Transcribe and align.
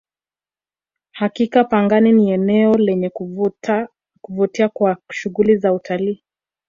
hakika 1.11 1.63
pangani 1.63 2.11
ni 2.11 2.31
eneo 2.31 2.73
lenye 2.77 3.09
kuvutia 4.21 4.69
kwa 4.73 4.97
shughuli 5.11 5.57
za 5.57 5.73
utalii 5.73 6.23